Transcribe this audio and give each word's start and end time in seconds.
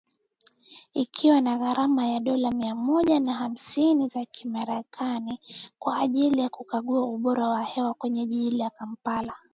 Ikiwa 0.93 1.41
na 1.41 1.57
gharama 1.57 2.07
ya 2.07 2.19
dola 2.19 2.51
mia 2.51 2.75
moja 2.75 3.19
na 3.19 3.33
hamsini 3.33 4.07
za 4.07 4.25
kimarekani 4.25 5.39
kwa 5.79 5.97
ajili 5.97 6.41
ya 6.41 6.49
kukagua 6.49 7.05
ubora 7.05 7.47
wa 7.49 7.63
hewa 7.63 7.93
kwenye 7.93 8.25
jiji 8.25 8.57
la 8.57 8.69
Kampala. 8.69 9.33